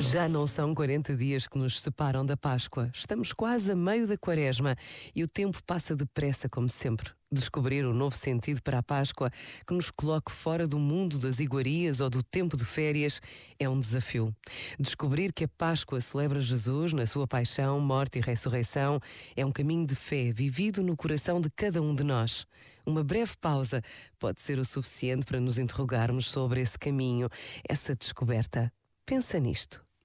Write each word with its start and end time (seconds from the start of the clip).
Já 0.00 0.28
não 0.28 0.46
são 0.46 0.74
40 0.76 1.16
dias 1.16 1.48
que 1.48 1.58
nos 1.58 1.80
separam 1.80 2.24
da 2.24 2.36
Páscoa. 2.36 2.88
Estamos 2.94 3.32
quase 3.32 3.72
a 3.72 3.76
meio 3.76 4.06
da 4.06 4.16
quaresma 4.16 4.76
e 5.14 5.24
o 5.24 5.26
tempo 5.26 5.60
passa 5.64 5.96
depressa, 5.96 6.48
como 6.48 6.68
sempre. 6.68 7.10
Descobrir 7.30 7.84
um 7.84 7.92
novo 7.92 8.16
sentido 8.16 8.62
para 8.62 8.78
a 8.78 8.82
Páscoa 8.82 9.28
que 9.66 9.74
nos 9.74 9.90
coloque 9.90 10.30
fora 10.30 10.68
do 10.68 10.78
mundo 10.78 11.18
das 11.18 11.40
iguarias 11.40 12.00
ou 12.00 12.08
do 12.08 12.22
tempo 12.22 12.56
de 12.56 12.64
férias 12.64 13.20
é 13.58 13.68
um 13.68 13.78
desafio. 13.78 14.32
Descobrir 14.78 15.32
que 15.32 15.44
a 15.44 15.48
Páscoa 15.48 16.00
celebra 16.00 16.40
Jesus 16.40 16.92
na 16.92 17.04
sua 17.04 17.26
paixão, 17.26 17.80
morte 17.80 18.20
e 18.20 18.22
ressurreição 18.22 19.00
é 19.36 19.44
um 19.44 19.50
caminho 19.50 19.84
de 19.84 19.96
fé 19.96 20.32
vivido 20.32 20.80
no 20.80 20.96
coração 20.96 21.40
de 21.40 21.50
cada 21.50 21.82
um 21.82 21.92
de 21.92 22.04
nós. 22.04 22.46
Uma 22.86 23.02
breve 23.02 23.32
pausa 23.40 23.82
pode 24.16 24.40
ser 24.40 24.60
o 24.60 24.64
suficiente 24.64 25.26
para 25.26 25.40
nos 25.40 25.58
interrogarmos 25.58 26.30
sobre 26.30 26.60
esse 26.60 26.78
caminho, 26.78 27.28
essa 27.68 27.96
descoberta. 27.96 28.72
Pensa 29.04 29.38
nisto 29.40 29.87